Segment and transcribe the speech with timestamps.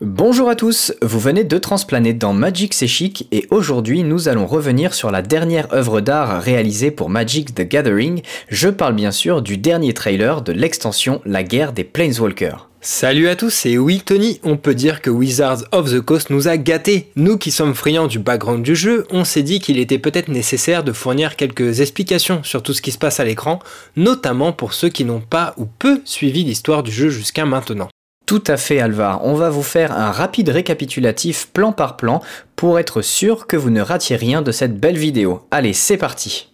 [0.00, 4.46] Bonjour à tous, vous venez de transplaner dans Magic C'est Chic et aujourd'hui nous allons
[4.46, 8.22] revenir sur la dernière œuvre d'art réalisée pour Magic the Gathering.
[8.48, 12.68] Je parle bien sûr du dernier trailer de l'extension La guerre des Planeswalkers.
[12.80, 16.46] Salut à tous, et oui Tony, on peut dire que Wizards of the Coast nous
[16.46, 17.10] a gâtés.
[17.16, 20.84] Nous qui sommes friands du background du jeu, on s'est dit qu'il était peut-être nécessaire
[20.84, 23.58] de fournir quelques explications sur tout ce qui se passe à l'écran,
[23.96, 27.88] notamment pour ceux qui n'ont pas ou peu suivi l'histoire du jeu jusqu'à maintenant.
[28.28, 32.20] Tout à fait Alvar, on va vous faire un rapide récapitulatif plan par plan
[32.56, 35.46] pour être sûr que vous ne ratiez rien de cette belle vidéo.
[35.50, 36.50] Allez, c'est parti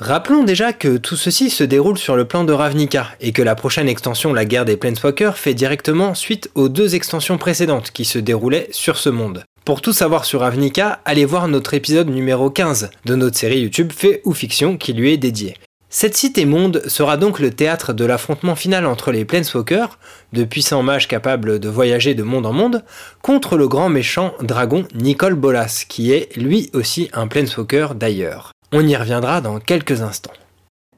[0.00, 3.54] Rappelons déjà que tout ceci se déroule sur le plan de Ravnica, et que la
[3.54, 8.18] prochaine extension La guerre des Planeswalkers fait directement suite aux deux extensions précédentes qui se
[8.18, 9.44] déroulaient sur ce monde.
[9.64, 13.92] Pour tout savoir sur Ravnica, allez voir notre épisode numéro 15 de notre série YouTube
[13.94, 15.54] Fait ou Fiction qui lui est dédié.
[15.90, 19.98] Cette cité monde sera donc le théâtre de l'affrontement final entre les Planeswalkers,
[20.34, 22.84] de puissants mages capables de voyager de monde en monde,
[23.22, 28.52] contre le grand méchant dragon Nicole Bolas, qui est lui aussi un Planeswalker d'ailleurs.
[28.70, 30.32] On y reviendra dans quelques instants.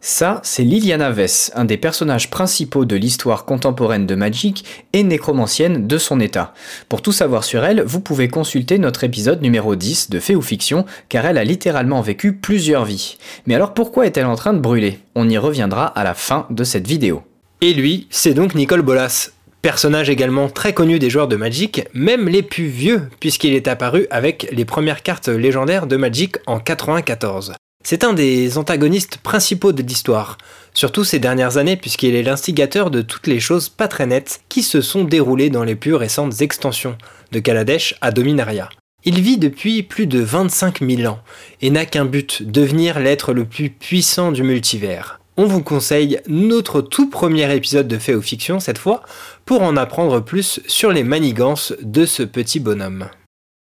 [0.03, 5.87] Ça, c'est Liliana Vess, un des personnages principaux de l'histoire contemporaine de Magic et nécromancienne
[5.87, 6.55] de son état.
[6.89, 10.41] Pour tout savoir sur elle, vous pouvez consulter notre épisode numéro 10 de Fait ou
[10.41, 13.19] Fiction, car elle a littéralement vécu plusieurs vies.
[13.47, 15.01] Mais alors pourquoi est-elle en train de brûler?
[15.15, 17.23] On y reviendra à la fin de cette vidéo.
[17.61, 22.27] Et lui, c'est donc Nicole Bolas, personnage également très connu des joueurs de Magic, même
[22.27, 27.53] les plus vieux, puisqu'il est apparu avec les premières cartes légendaires de Magic en 94.
[27.83, 30.37] C'est un des antagonistes principaux de l'histoire,
[30.75, 34.63] surtout ces dernières années puisqu'il est l'instigateur de toutes les choses pas très nettes qui
[34.63, 36.99] se sont déroulées dans les plus récentes extensions,
[37.33, 38.69] de Kaladesh à Dominaria.
[39.05, 41.21] Il vit depuis plus de 25 000 ans
[41.63, 45.21] et n'a qu'un but, devenir l'être le plus puissant du multivers.
[45.39, 49.03] On vous conseille notre tout premier épisode de Fait ou Fiction cette fois
[49.47, 53.09] pour en apprendre plus sur les manigances de ce petit bonhomme.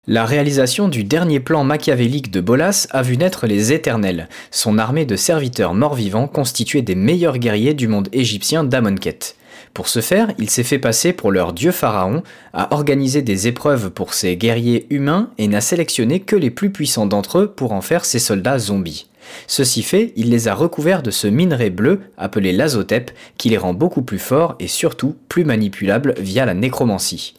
[0.07, 5.05] La réalisation du dernier plan machiavélique de Bolas a vu naître les Éternels, son armée
[5.05, 9.35] de serviteurs morts-vivants constituée des meilleurs guerriers du monde égyptien d'Amonket.
[9.73, 12.21] Pour ce faire, il s'est fait passer pour leur dieu pharaon,
[12.53, 17.07] a organisé des épreuves pour ses guerriers humains et n'a sélectionné que les plus puissants
[17.07, 19.07] d'entre eux pour en faire ses soldats zombies.
[19.47, 23.73] Ceci fait, il les a recouverts de ce minerai bleu appelé l'azotep qui les rend
[23.73, 27.33] beaucoup plus forts et surtout plus manipulables via la nécromancie.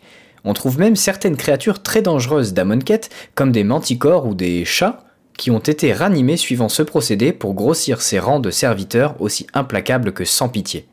[0.46, 3.00] On trouve même certaines créatures très dangereuses d'Amonkhet,
[3.34, 5.00] comme des manticores ou des chats,
[5.36, 10.12] qui ont été ranimés suivant ce procédé pour grossir ses rangs de serviteurs aussi implacables
[10.12, 10.86] que sans pitié.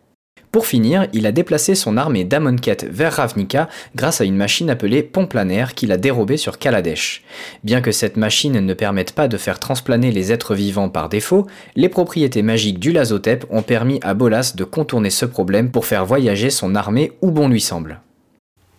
[0.52, 5.03] Pour finir, il a déplacé son armée d'Amonkhet vers Ravnica grâce à une machine appelée
[5.03, 7.24] pont planaire qu'il a dérobée sur Kaladesh.
[7.63, 11.46] Bien que cette machine ne permette pas de faire transplaner les êtres vivants par défaut,
[11.75, 16.06] les propriétés magiques du Lazotep ont permis à Bolas de contourner ce problème pour faire
[16.06, 18.02] voyager son armée où bon lui semble.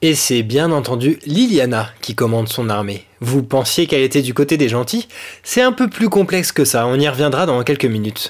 [0.07, 3.07] Et c'est bien entendu Liliana qui commande son armée.
[3.23, 5.09] Vous pensiez qu'elle était du côté des gentils?
[5.43, 8.29] C'est un peu plus complexe que ça, on y reviendra dans quelques minutes.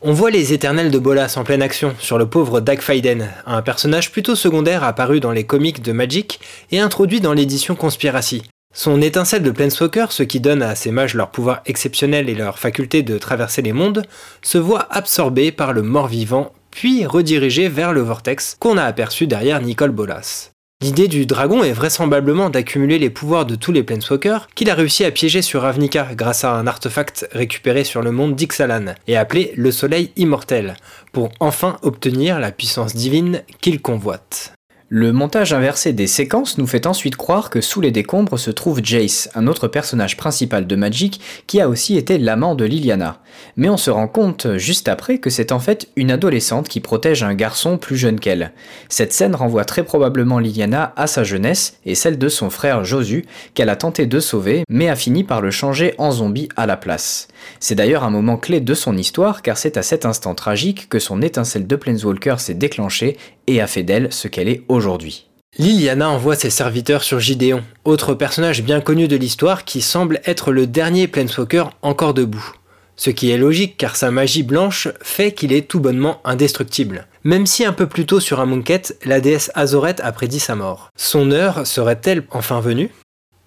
[0.00, 3.62] On voit les éternels de Bolas en pleine action sur le pauvre Dag Faiden, un
[3.62, 6.38] personnage plutôt secondaire apparu dans les comics de Magic
[6.70, 8.44] et introduit dans l'édition Conspiracy.
[8.72, 12.60] Son étincelle de Planeswalker, ce qui donne à ces mages leur pouvoir exceptionnel et leur
[12.60, 14.04] faculté de traverser les mondes,
[14.40, 19.60] se voit absorbé par le mort-vivant puis redirigé vers le vortex qu'on a aperçu derrière
[19.60, 20.52] Nicole Bolas.
[20.80, 25.04] L'idée du dragon est vraisemblablement d'accumuler les pouvoirs de tous les Planeswalkers qu'il a réussi
[25.04, 29.52] à piéger sur Ravnica grâce à un artefact récupéré sur le monde d'Ixalan et appelé
[29.56, 30.76] le Soleil Immortel,
[31.10, 34.52] pour enfin obtenir la puissance divine qu'il convoite.
[34.90, 38.80] Le montage inversé des séquences nous fait ensuite croire que sous les décombres se trouve
[38.82, 43.20] Jace, un autre personnage principal de Magic qui a aussi été l'amant de Liliana.
[43.56, 47.22] Mais on se rend compte juste après que c'est en fait une adolescente qui protège
[47.22, 48.52] un garçon plus jeune qu'elle.
[48.88, 53.26] Cette scène renvoie très probablement Liliana à sa jeunesse et celle de son frère Josu
[53.52, 56.78] qu'elle a tenté de sauver mais a fini par le changer en zombie à la
[56.78, 57.28] place.
[57.60, 60.98] C'est d'ailleurs un moment clé de son histoire car c'est à cet instant tragique que
[60.98, 65.26] son étincelle de Planeswalker s'est déclenchée et a fait d'elle ce qu'elle est aujourd'hui.
[65.58, 70.52] Liliana envoie ses serviteurs sur Gideon, autre personnage bien connu de l'histoire qui semble être
[70.52, 72.52] le dernier Planeswalker encore debout.
[72.94, 77.06] Ce qui est logique car sa magie blanche fait qu'il est tout bonnement indestructible.
[77.24, 80.90] Même si un peu plus tôt sur Amonkhet, la déesse Azoret a prédit sa mort.
[80.96, 82.90] Son heure serait-elle enfin venue?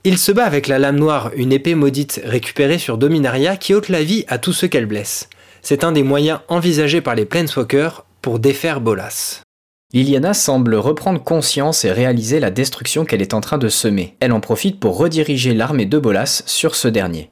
[0.03, 3.89] Il se bat avec la lame noire, une épée maudite récupérée sur Dominaria qui ôte
[3.89, 5.29] la vie à tous ceux qu'elle blesse.
[5.61, 9.43] C'est un des moyens envisagés par les Planeswalkers pour défaire Bolas.
[9.93, 14.15] Liliana semble reprendre conscience et réaliser la destruction qu'elle est en train de semer.
[14.21, 17.29] Elle en profite pour rediriger l'armée de Bolas sur ce dernier.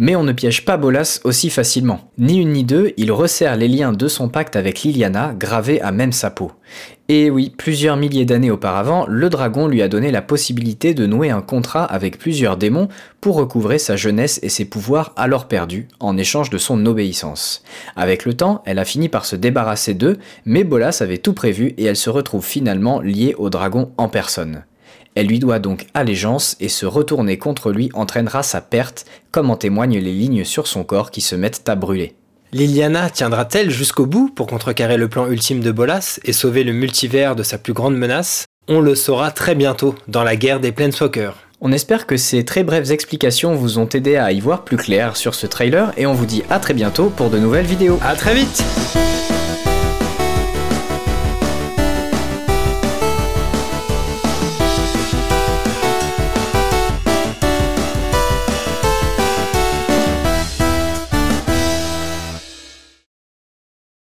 [0.00, 2.12] Mais on ne piège pas Bolas aussi facilement.
[2.18, 5.90] Ni une ni deux, il resserre les liens de son pacte avec Liliana, gravés à
[5.90, 6.52] même sa peau.
[7.08, 11.30] Et oui, plusieurs milliers d'années auparavant, le dragon lui a donné la possibilité de nouer
[11.30, 12.88] un contrat avec plusieurs démons
[13.20, 17.64] pour recouvrer sa jeunesse et ses pouvoirs alors perdus, en échange de son obéissance.
[17.96, 21.74] Avec le temps, elle a fini par se débarrasser d'eux, mais Bolas avait tout prévu
[21.76, 24.62] et elle se retrouve finalement liée au dragon en personne.
[25.18, 29.56] Elle lui doit donc allégeance et se retourner contre lui entraînera sa perte, comme en
[29.56, 32.14] témoignent les lignes sur son corps qui se mettent à brûler.
[32.52, 37.34] Liliana tiendra-t-elle jusqu'au bout pour contrecarrer le plan ultime de Bolas et sauver le multivers
[37.34, 38.44] de sa plus grande menace?
[38.68, 41.34] On le saura très bientôt dans la guerre des Planeswalkers.
[41.60, 45.16] On espère que ces très brèves explications vous ont aidé à y voir plus clair
[45.16, 47.98] sur ce trailer et on vous dit à très bientôt pour de nouvelles vidéos.
[48.04, 48.62] A très vite